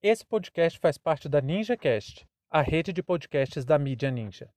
[0.00, 4.48] Esse podcast faz parte da NinjaCast, a rede de podcasts da mídia Ninja.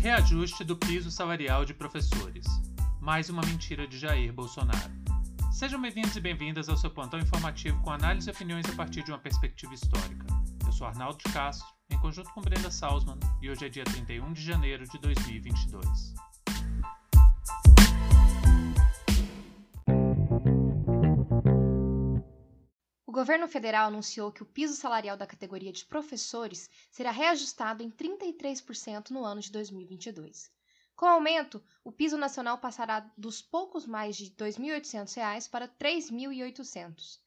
[0.00, 2.44] Reajuste do piso salarial de professores.
[3.00, 4.92] Mais uma mentira de Jair Bolsonaro.
[5.52, 9.12] Sejam bem-vindos e bem-vindas ao seu plantão informativo com análise e opiniões a partir de
[9.12, 10.26] uma perspectiva histórica.
[10.66, 14.32] Eu sou Arnaldo de Castro, em conjunto com Brenda Salzman, e hoje é dia 31
[14.32, 16.31] de janeiro de 2022.
[23.12, 27.90] O governo federal anunciou que o piso salarial da categoria de professores será reajustado em
[27.90, 30.50] 33% no ano de 2022.
[30.96, 35.72] Com o aumento, o piso nacional passará dos poucos mais de R$ 2.800 para R$
[35.78, 37.18] 3.800.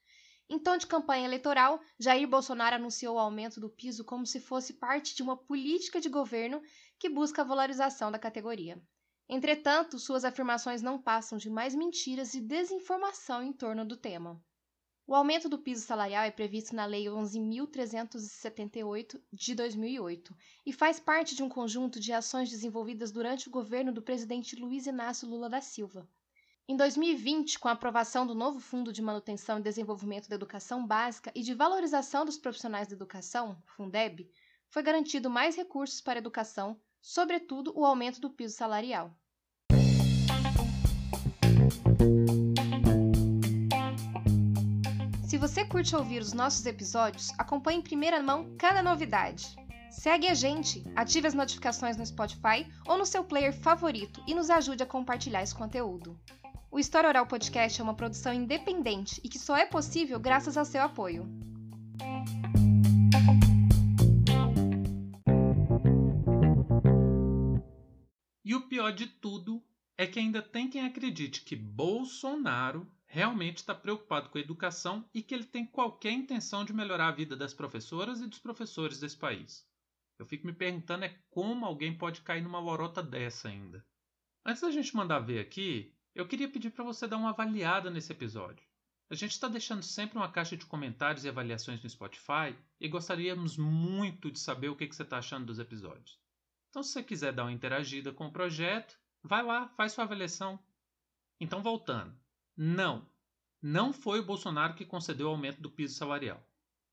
[0.49, 4.73] Em tom de campanha eleitoral, Jair Bolsonaro anunciou o aumento do piso como se fosse
[4.73, 6.63] parte de uma política de governo
[6.97, 8.81] que busca a valorização da categoria.
[9.29, 14.43] Entretanto, suas afirmações não passam de mais mentiras e desinformação em torno do tema.
[15.07, 21.35] O aumento do piso salarial é previsto na Lei 11.378 de 2008 e faz parte
[21.35, 25.61] de um conjunto de ações desenvolvidas durante o governo do presidente Luiz Inácio Lula da
[25.61, 26.09] Silva.
[26.67, 31.31] Em 2020, com a aprovação do novo Fundo de Manutenção e Desenvolvimento da Educação Básica
[31.35, 34.27] e de Valorização dos Profissionais da Educação, Fundeb,
[34.69, 39.15] foi garantido mais recursos para a educação, sobretudo o aumento do piso salarial.
[45.35, 49.53] Se você curte ouvir os nossos episódios, acompanhe em primeira mão cada novidade.
[49.91, 54.49] Segue a gente, ative as notificações no Spotify ou no seu player favorito e nos
[54.49, 56.17] ajude a compartilhar esse conteúdo.
[56.71, 60.63] O História Oral Podcast é uma produção independente e que só é possível graças ao
[60.63, 61.27] seu apoio.
[68.45, 69.61] E o pior de tudo
[69.97, 75.23] é que ainda tem quem acredite que Bolsonaro realmente está preocupado com a educação e
[75.23, 79.15] que ele tem qualquer intenção de melhorar a vida das professoras e dos professores desse
[79.15, 79.65] país.
[80.19, 83.85] Eu fico me perguntando é como alguém pode cair numa lorota dessa ainda.
[84.45, 88.11] Antes da gente mandar ver aqui, eu queria pedir para você dar uma avaliada nesse
[88.11, 88.67] episódio.
[89.09, 93.55] A gente está deixando sempre uma caixa de comentários e avaliações no Spotify e gostaríamos
[93.55, 96.19] muito de saber o que, que você está achando dos episódios.
[96.69, 100.59] Então, se você quiser dar uma interagida com o projeto, vai lá, faz sua avaliação.
[101.39, 102.24] Então, voltando.
[102.57, 103.05] Não,
[103.61, 106.41] não foi o Bolsonaro que concedeu o aumento do piso salarial.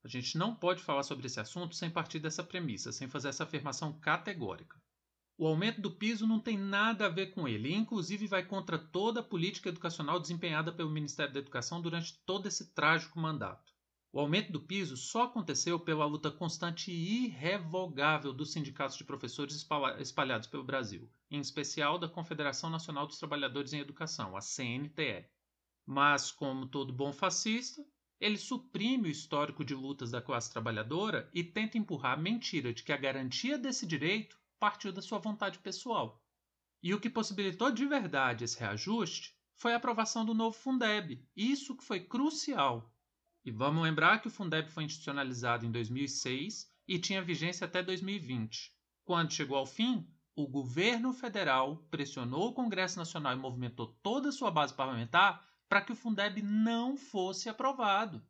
[0.04, 3.44] A gente não pode falar sobre esse assunto sem partir dessa premissa, sem fazer essa
[3.44, 4.82] afirmação categórica.
[5.38, 8.78] O aumento do piso não tem nada a ver com ele, e inclusive vai contra
[8.78, 13.72] toda a política educacional desempenhada pelo Ministério da Educação durante todo esse trágico mandato.
[14.12, 19.66] O aumento do piso só aconteceu pela luta constante e irrevogável dos sindicatos de professores
[19.98, 25.24] espalhados pelo Brasil, em especial da Confederação Nacional dos Trabalhadores em Educação, a CNTE.
[25.86, 27.84] Mas, como todo bom fascista,
[28.20, 32.84] ele suprime o histórico de lutas da classe trabalhadora e tenta empurrar a mentira de
[32.84, 36.22] que a garantia desse direito partiu da sua vontade pessoal.
[36.80, 41.76] E o que possibilitou de verdade esse reajuste foi a aprovação do novo Fundeb, isso
[41.76, 42.92] que foi crucial.
[43.44, 48.72] E vamos lembrar que o Fundeb foi institucionalizado em 2006 e tinha vigência até 2020.
[49.04, 54.32] Quando chegou ao fim, o governo federal pressionou o Congresso Nacional e movimentou toda a
[54.32, 58.22] sua base parlamentar para que o Fundeb não fosse aprovado.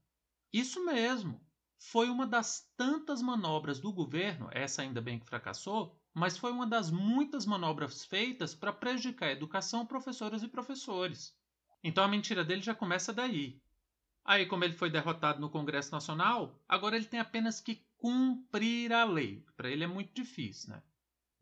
[0.52, 1.44] Isso mesmo.
[1.76, 6.68] Foi uma das tantas manobras do governo, essa ainda bem que fracassou, mas foi uma
[6.68, 11.36] das muitas manobras feitas para prejudicar a educação, professoras e professores.
[11.82, 13.60] Então a mentira dele já começa daí.
[14.24, 19.02] Aí, como ele foi derrotado no Congresso Nacional, agora ele tem apenas que cumprir a
[19.02, 19.44] lei.
[19.56, 20.82] Para ele é muito difícil, né?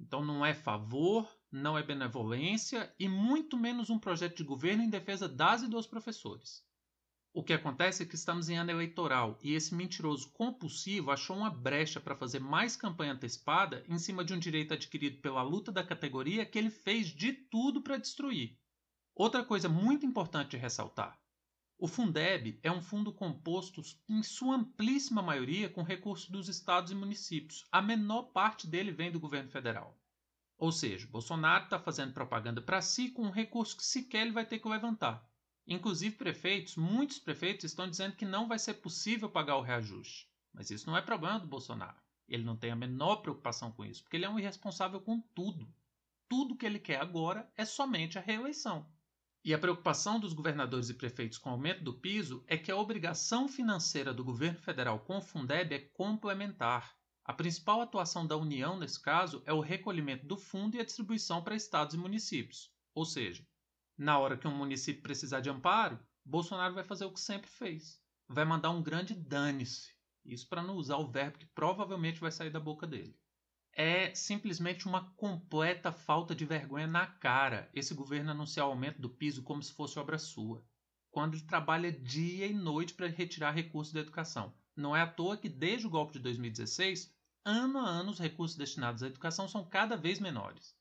[0.00, 4.90] Então não é favor, não é benevolência e muito menos um projeto de governo em
[4.90, 6.64] defesa das e dos professores.
[7.32, 11.50] O que acontece é que estamos em ano eleitoral e esse mentiroso compulsivo achou uma
[11.50, 15.84] brecha para fazer mais campanha antecipada em cima de um direito adquirido pela luta da
[15.84, 18.58] categoria que ele fez de tudo para destruir.
[19.14, 21.20] Outra coisa muito importante de ressaltar:
[21.78, 26.94] o Fundeb é um fundo composto, em sua amplíssima maioria, com recursos dos estados e
[26.94, 27.64] municípios.
[27.72, 29.98] A menor parte dele vem do governo federal.
[30.60, 34.44] Ou seja, Bolsonaro está fazendo propaganda para si com um recurso que sequer ele vai
[34.44, 35.26] ter que levantar.
[35.66, 40.28] Inclusive, prefeitos, muitos prefeitos estão dizendo que não vai ser possível pagar o reajuste.
[40.52, 41.96] Mas isso não é problema do Bolsonaro.
[42.28, 45.66] Ele não tem a menor preocupação com isso, porque ele é um irresponsável com tudo.
[46.28, 48.86] Tudo que ele quer agora é somente a reeleição.
[49.42, 52.76] E a preocupação dos governadores e prefeitos com o aumento do piso é que a
[52.76, 56.99] obrigação financeira do governo federal com o Fundeb é complementar.
[57.30, 61.40] A principal atuação da União nesse caso é o recolhimento do fundo e a distribuição
[61.40, 62.74] para estados e municípios.
[62.92, 63.46] Ou seja,
[63.96, 68.02] Na hora que um município precisar de amparo, Bolsonaro vai fazer o que sempre fez.
[68.28, 69.94] Vai mandar um grande dane-se.
[70.24, 73.16] Isso para não usar o verbo que provavelmente vai sair da boca dele.
[73.74, 79.08] É simplesmente uma completa falta de vergonha na cara esse governo anunciar o aumento do
[79.08, 80.66] piso como se fosse obra sua,
[81.12, 84.52] quando ele trabalha dia e noite para retirar recursos da educação.
[84.74, 88.56] Não é à toa que desde o golpe de 2016, ano a ano os recursos
[88.56, 90.74] destinados à educação são cada vez menores.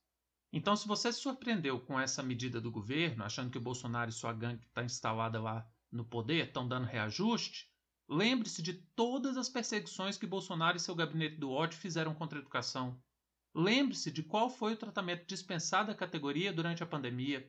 [0.52, 4.12] Então, se você se surpreendeu com essa medida do governo, achando que o Bolsonaro e
[4.12, 7.70] sua gangue que está instalada lá no poder estão dando reajuste,
[8.08, 12.42] lembre-se de todas as perseguições que Bolsonaro e seu gabinete do ódio fizeram contra a
[12.42, 13.00] educação.
[13.54, 17.48] Lembre-se de qual foi o tratamento dispensado à categoria durante a pandemia.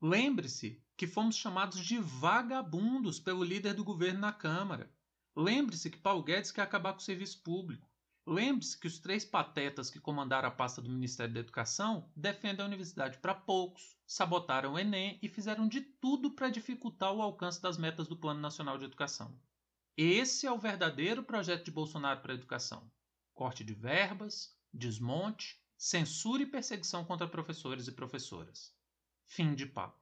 [0.00, 4.90] Lembre-se que fomos chamados de vagabundos pelo líder do governo na Câmara.
[5.34, 7.91] Lembre-se que Paulo Guedes quer acabar com o serviço público.
[8.26, 12.68] Lembre-se que os três patetas que comandaram a pasta do Ministério da Educação defendem a
[12.68, 17.76] universidade para poucos, sabotaram o Enem e fizeram de tudo para dificultar o alcance das
[17.76, 19.36] metas do Plano Nacional de Educação.
[19.96, 22.88] Esse é o verdadeiro projeto de Bolsonaro para a educação:
[23.34, 28.72] corte de verbas, desmonte, censura e perseguição contra professores e professoras.
[29.26, 30.01] Fim de papo.